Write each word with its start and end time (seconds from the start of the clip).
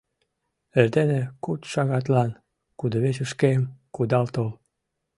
Эрдене 0.79 1.21
куд 1.43 1.61
шагатлан 1.71 2.31
кудывечышкем 2.79 3.61
кудал 3.95 4.25
тол... 4.33 4.49